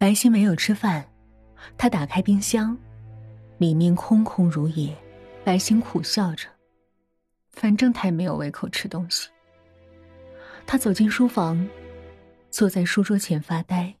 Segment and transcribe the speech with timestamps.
[0.00, 1.06] 白昕没有吃饭，
[1.76, 2.74] 他打开冰箱，
[3.58, 4.96] 里面空空如也。
[5.44, 6.48] 白昕苦笑着，
[7.50, 9.28] 反正他也没有胃口吃东西。
[10.66, 11.68] 他走进书房，
[12.50, 13.94] 坐在书桌前发呆。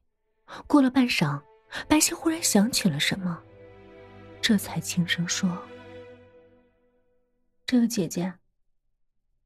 [0.66, 1.38] 过了半晌，
[1.86, 3.38] 白昕忽然想起了什么，
[4.40, 5.54] 这才轻声说
[7.66, 8.32] ：“这个姐姐，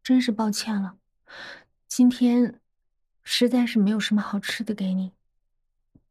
[0.04, 0.98] 真是抱歉了，
[1.88, 2.60] 今天
[3.24, 5.10] 实在是没有什么好吃的给你。”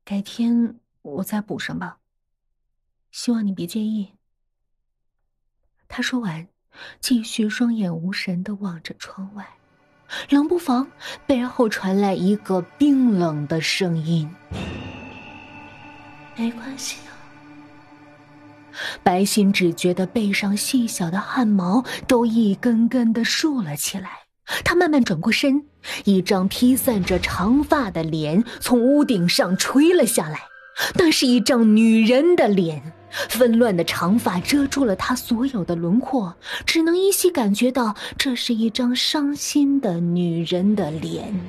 [0.06, 1.98] 改天我再补上吧，
[3.12, 4.14] 希望你别介意。
[5.88, 6.48] 他说完，
[7.00, 9.48] 继续双眼无神的望着窗外，
[10.30, 10.92] 冷不防
[11.26, 14.30] 背后传来一个冰冷的声音
[16.36, 17.14] ：“没关系的。”
[19.04, 24.23] 白心只觉得背上细小的汗毛都一根根的竖了起来。
[24.64, 25.66] 他慢慢转过身，
[26.06, 30.42] 一张披散着长发的脸从屋顶上垂了下来。
[30.96, 32.94] 那是一张女人的脸，
[33.30, 41.40] 纷乱的长发遮住了她所有的轮廓，只能依稀感觉到这是一张伤心的女人的脸。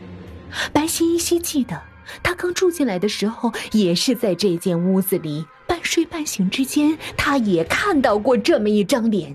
[0.73, 1.81] 白昕依稀记得，
[2.23, 9.35] 她刚住进来的时候，也是在这间屋子里，半睡半醒之间，她也看到过这么一张脸。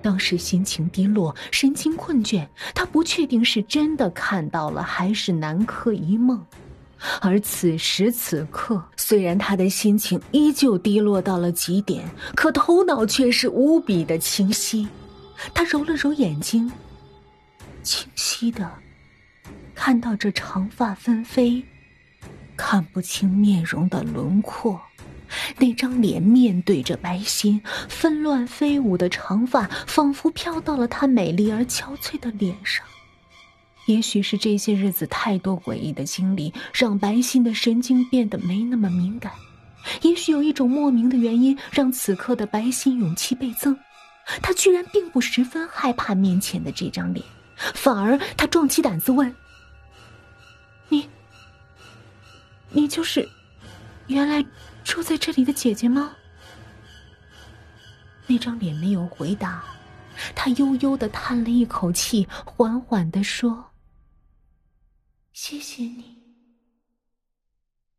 [0.00, 6.44] 当时心情低落，神情困倦，他不确定是真的看到了，还是南柯一梦。
[7.20, 14.88] 而此时此刻，虽然他的心情依旧低落到了极点，可头脑却是无比的清晰。
[15.54, 16.70] 他揉了揉眼睛，
[17.84, 18.68] 清晰的
[19.74, 21.62] 看到这长发纷飞、
[22.56, 24.80] 看不清面容的轮廓。
[25.58, 32.84] 那张脸面对着白昕，纷乱飞舞的长发仿佛飘到了她美丽而憔悴的脸上。
[33.86, 39.32] 也许是这些日子太多诡异的经历，让白昕的神经变得没那么敏感。
[40.02, 43.78] 也许有一种莫名的原因，让此刻的白昕勇气倍增。
[44.42, 47.24] 她居然并不十分害怕面前的这张脸，
[47.56, 49.34] 反而她壮起胆子问
[50.90, 51.08] ：“你，
[52.70, 53.26] 你就是
[54.08, 54.44] 原来……”
[54.88, 56.16] 住在这里的姐姐吗？
[58.26, 59.62] 那张脸没有回答，
[60.34, 63.66] 他悠悠的叹了一口气，缓缓的说
[65.30, 66.16] ：“谢谢你，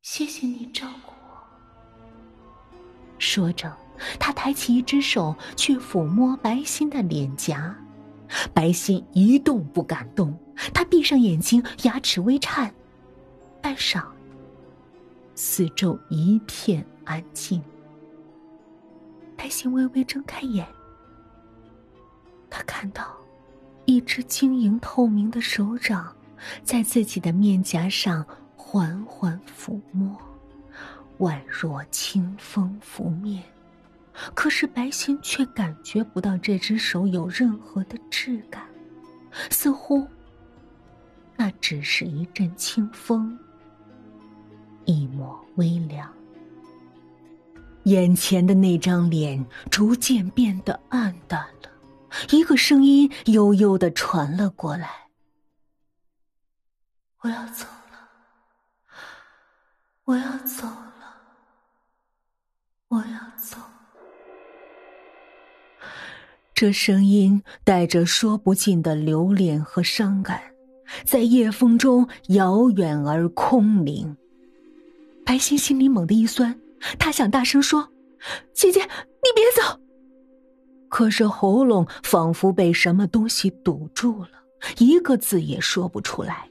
[0.02, 1.48] 谢谢你照顾我。”
[3.20, 3.72] 说着，
[4.20, 7.76] 他抬起一只手去抚摸白心的脸颊，
[8.52, 10.36] 白心一动不敢动，
[10.74, 12.74] 他闭上眼睛，牙齿微颤，
[13.62, 14.04] 半晌。
[15.42, 17.64] 四周一片安静。
[19.38, 20.68] 白昕微微睁开眼，
[22.50, 23.16] 他看到
[23.86, 26.14] 一只晶莹透明的手掌
[26.62, 30.14] 在自己的面颊上缓缓抚摸，
[31.20, 33.42] 宛若清风拂面。
[34.36, 38.68] 可是白昕却感觉不到这只手有任何的质感，
[39.50, 40.06] 似乎
[41.38, 43.40] 那只是一阵清风。
[44.90, 46.12] 一抹微凉，
[47.84, 51.70] 眼前的那张脸逐渐变得暗淡了。
[52.32, 54.90] 一个声音悠悠的传了过来
[57.22, 58.10] ：“我要走了，
[60.06, 61.22] 我要走了，
[62.88, 63.58] 我要走。”
[66.56, 70.42] 这声音带着说不尽的留恋和伤感，
[71.06, 74.18] 在夜风中遥远而空灵。
[75.30, 76.60] 白昕心里猛地一酸，
[76.98, 77.88] 她想大声说
[78.52, 79.80] ：“姐姐，你别走。”
[80.90, 84.30] 可是喉咙仿佛被什么东西堵住了，
[84.80, 86.50] 一个字也说不出来。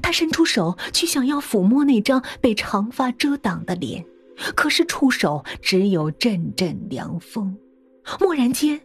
[0.00, 4.06] 她伸出手去想要抚摸那张被长发遮挡的脸，
[4.54, 7.58] 可是触手只有阵阵凉风。
[8.20, 8.80] 蓦然间，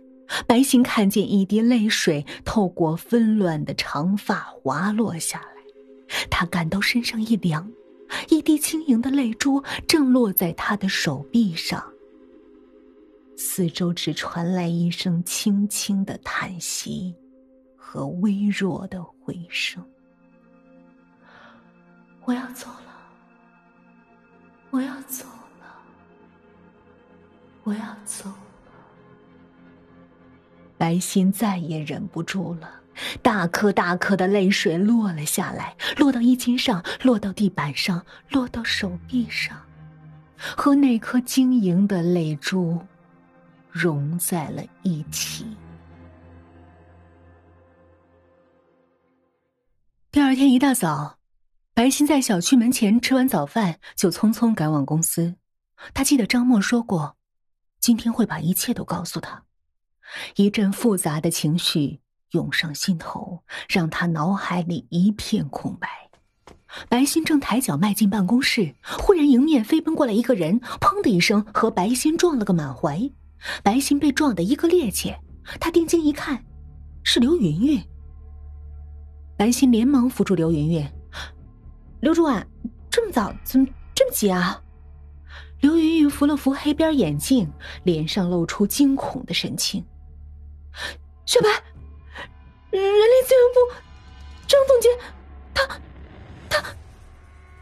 [0.47, 5.61] 白昕看见一滴泪水透过纷乱的长发滑落下来，
[6.31, 7.71] 她感到身上一凉。
[8.29, 11.83] 一滴轻盈的泪珠正落在他的手臂上，
[13.37, 17.15] 四周只传来一声轻轻的叹息
[17.75, 19.83] 和微弱的回声。
[22.25, 23.09] 我要走了，
[24.69, 25.25] 我要走
[25.59, 25.81] 了，
[27.63, 28.35] 我要走了。
[30.77, 32.79] 白昕再也忍不住了。
[33.21, 39.57] 大颗大颗的泪水落了下来，落到衣襟上，落到地板上，落到手臂上，
[40.37, 42.79] 和那颗晶莹的泪珠
[43.71, 45.45] 融在了一起。
[50.11, 51.19] 第二天一大早，
[51.73, 55.35] 白昕在小区门前吃完早饭，就匆匆赶往公司。
[55.93, 57.15] 他记得张默说过，
[57.79, 59.43] 今天会把一切都告诉他。
[60.35, 62.01] 一阵复杂的情绪
[62.31, 65.87] 涌上心头，让他脑海里一片空白。
[66.87, 72.99] 白昕正抬脚迈进办公室，忽然迎面飞奔过来一个人，砰的一声和白昕撞了个满怀。
[73.63, 75.17] 白昕被撞得一个趔趄，
[75.59, 76.43] 他定睛一看，
[77.03, 77.81] 是刘云云。
[79.35, 80.87] 白昕连忙扶住刘云云
[82.01, 82.45] ：“刘主管，
[82.91, 83.65] 这么早，怎么
[83.95, 84.61] 这么急啊？”
[85.61, 87.49] 刘云云扶了扶黑边眼镜，
[87.83, 89.83] 脸上露出惊恐的神情。
[91.25, 91.47] 小白，
[92.71, 93.59] 人力资源部
[94.47, 94.91] 张总监，
[95.53, 95.67] 他
[96.49, 96.63] 他。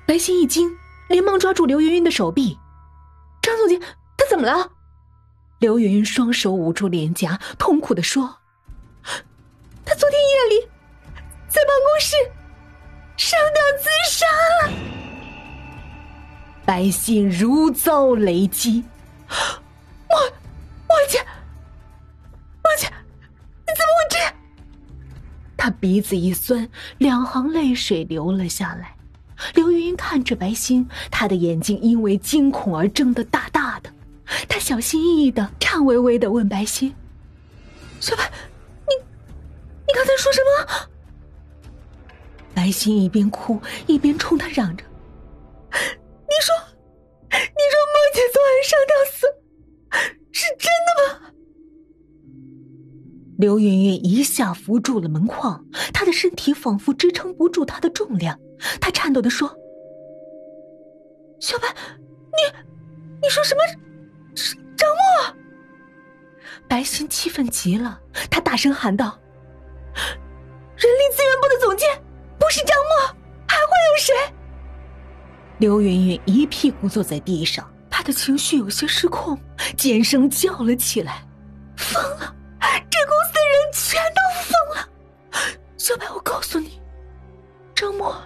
[0.05, 0.69] 白昕一惊，
[1.09, 2.57] 连忙抓住刘云云的手臂。
[3.41, 3.79] 张总监，
[4.17, 4.71] 他怎么了？
[5.59, 8.37] 刘云云双手捂住脸颊，痛苦的说
[9.83, 10.69] ：“他昨天夜里
[11.47, 12.15] 在办公室
[13.17, 14.73] 上吊自杀了。”
[16.63, 18.83] 白昕如遭雷击，
[25.67, 26.65] 他鼻子一酸，
[26.97, 28.95] 两行泪水流了下来。
[29.53, 33.91] 刘云看着白昕，她的眼睛因为惊恐而睁得大大的。
[34.47, 36.95] 他小心翼翼的、颤巍巍的问白心
[37.99, 38.31] ：“小白，
[38.87, 38.95] 你，
[39.87, 40.87] 你刚才说什么？”
[42.55, 44.85] 白心一边哭一边冲他嚷着。
[45.69, 46.55] 你说，
[47.29, 49.27] 你说梦姐昨晚上吊死，
[50.31, 51.33] 是真的吗？
[53.37, 55.63] 刘云云一下扶住了门框，
[55.93, 58.39] 她的身体仿佛支撑不住她的重量，
[58.81, 59.47] 她颤抖的说
[61.39, 62.57] ：“小白，你，
[63.21, 63.61] 你说什么？
[64.75, 65.35] 张默？”
[66.67, 68.01] 白昕气愤极了，
[68.31, 69.19] 她大声喊道
[69.93, 71.87] ：“人力资源部的总监
[72.39, 73.15] 不是张默，
[73.47, 74.15] 还会有谁？”
[75.59, 79.39] 刘云云一屁股坐在地上，她的情绪有些失控，
[79.77, 81.23] 尖声叫了起来
[87.77, 88.19] ：“张默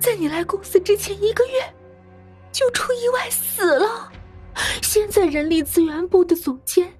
[0.00, 1.52] 在你来公司之前一个月
[2.50, 4.10] 就出意外死了。
[4.82, 6.92] 现在人力资源部的总监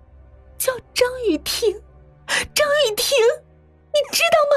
[0.57, 1.75] 叫张雨婷，
[2.55, 3.17] 张雨婷，
[3.93, 4.57] 你知道吗？”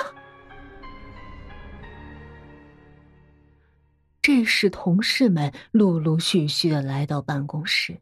[4.22, 8.02] 这时，同事们陆陆续续的来到办公室，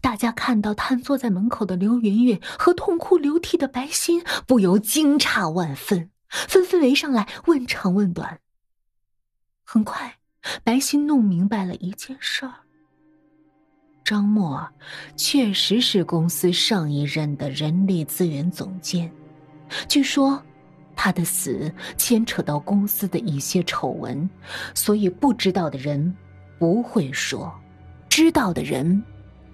[0.00, 8.40] 大家看到瘫坐在门口的刘云云和痛哭流涕的白昕，不由惊诧万分，纷纷围上来问长问短。
[9.64, 10.14] 很快，
[10.62, 12.52] 白昕弄明白了一件事儿：
[14.04, 14.68] 张默
[15.16, 19.10] 确实是公司上一任的人力资源总监，
[19.88, 20.42] 据说。
[20.96, 24.30] 他的死牵扯到公司的一些丑闻，
[24.76, 26.16] 所以不知道的人
[26.56, 27.52] 不会说，
[28.08, 29.02] 知道的人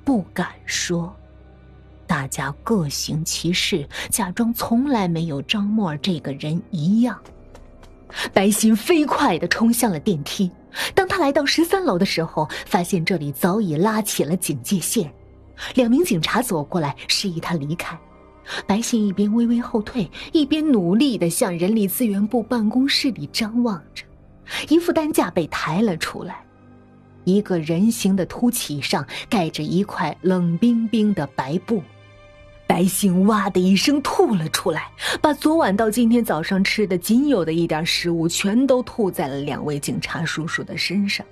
[0.04, 1.16] 不敢说，
[2.06, 7.18] 大家各行其事，假装从来没有张默这个人一样。
[8.32, 10.50] 白昕飞快的冲向了电梯，
[10.94, 15.12] 当他来到十三楼的时候，发现这里早已拉起了警戒线，
[15.74, 17.98] 两名警察走过来示意他离开。
[18.66, 24.04] 白昕一边微微后退，一边努力的向人力资源部办公室里张望着。
[24.68, 26.42] 一副担架被抬了出来，
[27.24, 31.80] 一个人形的凸起上盖着一块冷冰冰的白布。
[32.70, 41.26] 白昕哇的一声吐了出来，把昨晚到今天早上吃的仅有的一点食物全都吐在了两位警察叔叔的身上。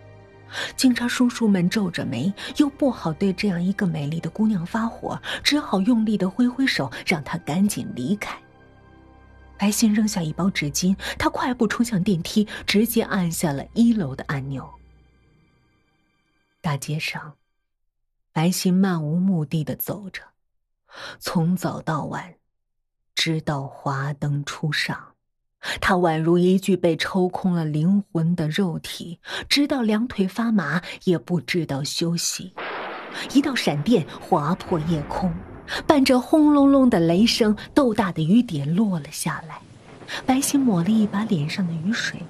[0.74, 8.36] 警察叔叔们皱着眉，又不好对这样一个美丽的姑娘发火，只好用力的挥挥手，让她赶紧离开。
[9.56, 14.68] 白昕扔下一包纸巾，她快步冲向电梯，直接按下了一楼的按钮。
[16.60, 17.34] 大街上，
[18.32, 20.22] 白昕漫无目的的走着，
[21.18, 22.34] 从早到晚，
[23.14, 25.14] 直到华灯初上。
[25.80, 29.18] 他宛如一具被抽空了灵魂的肉体，
[29.48, 32.54] 直到两腿发麻也不知道休息。
[33.32, 35.34] 一道闪电划破夜空，
[35.86, 39.60] 伴着轰隆隆的雷声，豆大的雨点落了下来。
[40.24, 42.22] 白昕抹了一把脸上的雨水，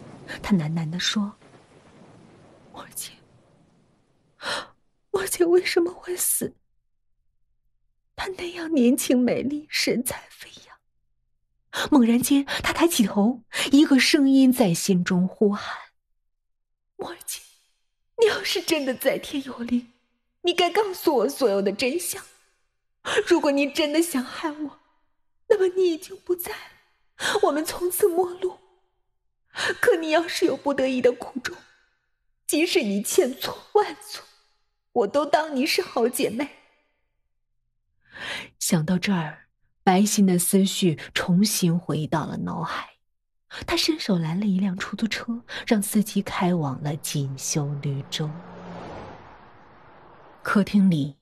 [0.42, 1.30] 他喃喃地说
[2.72, 3.12] ：“我姐，
[5.10, 6.54] 我姐为什么会死？
[8.18, 10.76] 她那样年轻美丽，神采飞扬。”
[11.92, 15.78] 猛然间，她抬起头，一个声音在心中呼喊
[16.96, 17.40] ：“墨姐，
[18.20, 19.92] 你要是真的在天有灵，
[20.42, 22.20] 你该告诉我所有的真相。
[23.28, 24.80] 如果你真的想害我，
[25.48, 28.58] 那么你已经不在了，我们从此陌路。
[29.80, 31.56] 可你要是有不得已的苦衷，
[32.48, 34.24] 即使你千错万错，
[34.92, 36.57] 我都当你是好姐妹。
[38.58, 39.48] 想到这儿，
[39.82, 42.90] 白歆的思绪重新回到了脑海。
[43.66, 48.30] 他伸手拦了一辆出租车，让司机开往了锦绣绿洲。
[50.42, 51.16] 客厅里，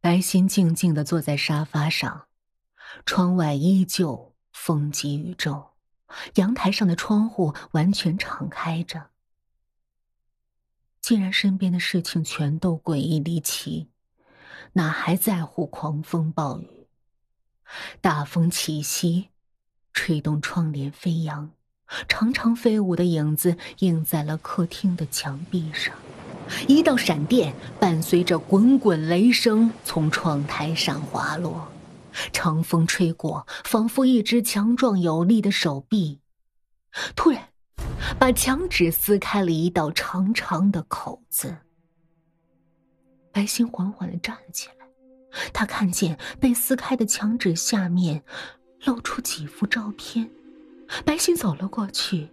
[0.00, 2.26] 白歆静静的坐在沙发上，
[3.04, 5.72] 窗外依旧风急雨骤，
[6.34, 9.10] 阳台上的窗户完全敞开着。
[11.00, 13.91] 既然身边的事情全都诡异离奇，
[14.74, 16.86] 哪还在乎狂风暴雨？
[18.00, 19.28] 大风起兮。
[19.94, 21.50] 吹动窗帘飞扬，
[22.08, 25.94] 长长飞舞的影子映在了客厅的墙壁上。
[26.66, 31.68] 一道闪电伴随着滚滚雷声从窗台上滑落，
[32.32, 36.20] 长风吹过，仿佛一只强壮有力的手臂，
[37.14, 37.50] 突然
[38.18, 41.58] 把墙纸撕开了一道长长的口子。
[43.32, 44.86] 白歆缓缓的站了起来，
[45.52, 48.22] 他看见被撕开的墙纸下面。
[48.84, 50.28] 露出几幅照片，
[51.04, 52.28] 白歆走了过去。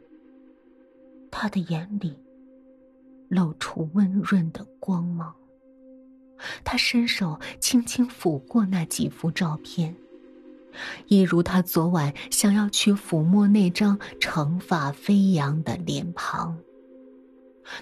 [1.30, 2.18] 他的眼里
[3.28, 5.36] 露出温润的光芒。
[6.64, 9.96] 他伸手轻轻抚过那几幅照片，
[11.06, 16.58] 一如他昨晚想要去抚摸那张长发飞扬的脸庞。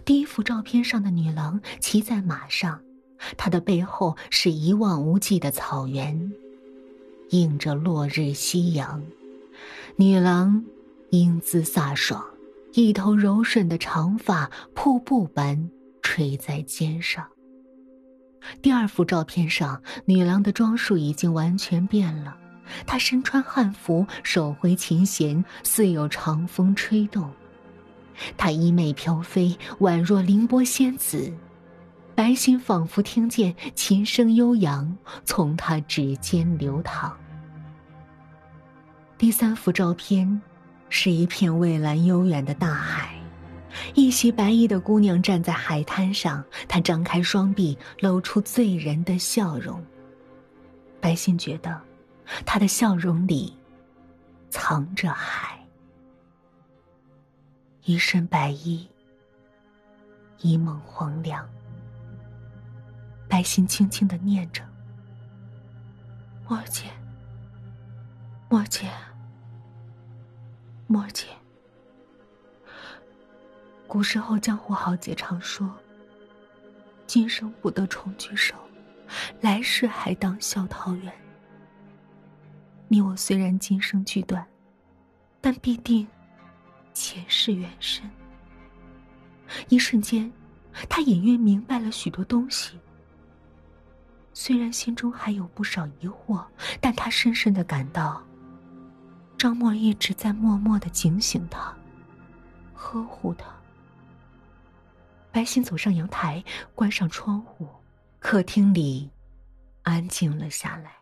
[0.03, 2.81] 第一幅照片上的女郎骑在马上，
[3.37, 6.31] 她的背后是一望无际的草原。
[7.31, 9.03] 映着落日夕阳，
[9.97, 10.63] 女郎
[11.09, 12.23] 英姿飒爽，
[12.73, 15.69] 一头柔顺的长发瀑布般
[16.01, 17.27] 垂在肩上。
[18.61, 22.37] 第二幅照片上，女郎的装束已经完全变了，
[22.85, 27.29] 她身穿汉服，手挥琴弦，似有长风吹动。
[28.37, 31.33] 她衣袂飘飞，宛若凌波仙子。
[32.17, 37.15] 白歆仿佛听见琴声悠扬，从他指尖流淌。
[39.19, 40.41] 第三幅照片，
[40.89, 43.15] 是一片蔚蓝悠远的大海，
[43.93, 49.79] 一袭白衣的姑娘站在海滩上，她张开双臂，露出醉人的笑容。
[50.99, 51.79] 白歆觉得，
[52.47, 53.55] 她的笑容里，
[54.49, 55.63] 藏着海。
[57.83, 58.87] 一身白衣，
[60.39, 61.47] 一梦黄粱。
[63.27, 64.63] 白歆轻轻的念着
[66.47, 66.85] ：“莫姐，
[68.49, 68.89] 莫姐，
[70.87, 71.27] 莫姐。”
[73.87, 75.69] 古时候江湖豪杰常说
[77.05, 78.55] ：“今生不得重聚首，
[79.41, 81.13] 来世还当笑桃源。”
[82.89, 84.45] 你我虽然今生聚短，
[85.41, 86.07] 但必定
[86.93, 88.09] 前世缘深。
[89.67, 90.31] 一瞬间，
[90.89, 92.79] 他隐约明白了许多东西。
[94.39, 96.45] 虽然心中还有不少疑惑，
[96.79, 98.23] 但他深深的感到，
[99.35, 101.75] 张默一直在默默的警醒他，
[102.71, 103.47] 呵护他。
[105.31, 106.43] 白歆走上阳台，
[106.75, 107.67] 关上窗户，
[108.19, 109.09] 客厅里
[109.81, 110.97] 安静了下来。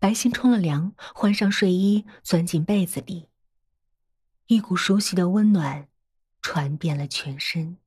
[0.00, 3.28] 白歆冲了凉，换上睡衣，钻进被子里。
[4.48, 5.86] 一股熟悉的温暖
[6.40, 7.78] 传遍了全身，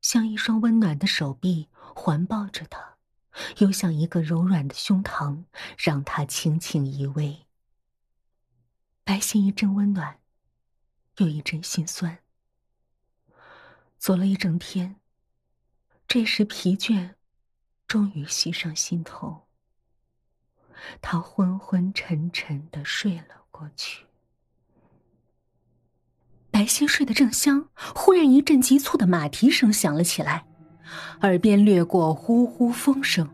[0.00, 2.93] 像一双温暖的手臂环抱着他。
[3.58, 5.44] 又像一个柔软的胸膛，
[5.76, 7.44] 让他轻轻依偎。
[9.04, 10.18] 白歆一阵温暖，
[11.18, 12.18] 又一阵心酸。
[13.98, 14.96] 走了一整天，
[16.06, 17.14] 这时疲倦
[17.86, 19.46] 终于袭上心头，
[21.00, 24.06] 他昏昏沉沉的睡了过去。
[26.50, 30.46] 白歆睡得正香，忽然一阵急促的马蹄声响了起来。
[31.22, 33.28] 耳边掠过呼呼风声，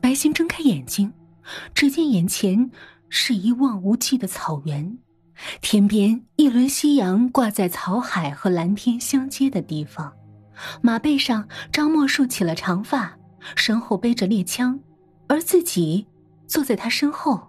[0.00, 1.12] 白歆睁开眼睛，
[1.74, 2.70] 只见眼前
[3.08, 4.98] 是一望无际的草原，
[5.60, 10.12] 天边一轮夕阳挂在草海和蓝天相接的地方，
[10.80, 13.18] 马背上张默竖起了长发，
[13.56, 14.80] 身后背着猎枪，
[15.28, 16.06] 而自己
[16.46, 17.48] 坐在他身后，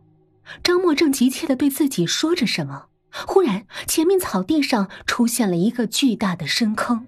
[0.64, 2.88] 张默正急切的对自己说着什么，
[3.28, 7.06] 忽然前面草地上出现了一个巨大的深坑。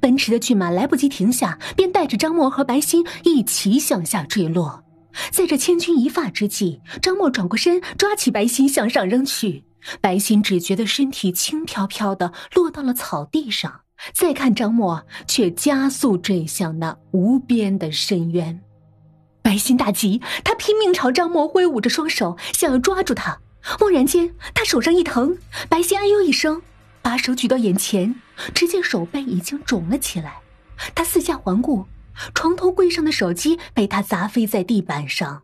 [0.00, 4.84] 奔驰的骏马来不及停下，便带着张默和白歆一齐向下坠落。
[5.30, 9.64] 在这千钧一发之际，张默转过身，抓起白歆向上扔去。
[10.00, 13.80] 白歆只觉得身体轻飘飘的落到了草地上，
[14.14, 18.60] 再看张默，却加速坠向那无边的深渊。
[19.42, 23.36] 白歆大急，他拼命朝张默挥舞着双手，想要抓住他。
[23.80, 25.36] 蓦然间，他手上一疼，
[25.68, 26.62] 白歆哎呦一声，
[27.02, 28.14] 把手举到眼前，
[28.54, 30.36] 只见手背已经肿了起来。
[30.94, 31.84] 他四下环顾，
[32.34, 35.42] 床头柜上的手机被他砸飞在地板上。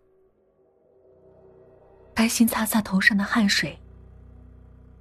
[2.15, 3.79] 白心擦擦头上的汗水。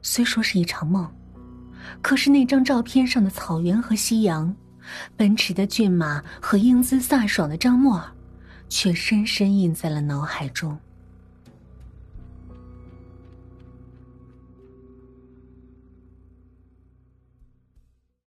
[0.02, 1.10] 虽说是一场梦，
[2.02, 4.56] 可是那张照片上的草原和夕阳，
[5.16, 8.04] 奔驰的骏马和英姿飒爽的张默，
[8.70, 10.78] 却深深印在了脑海中。